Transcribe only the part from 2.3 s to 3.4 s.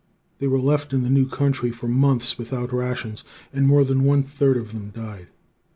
without rations,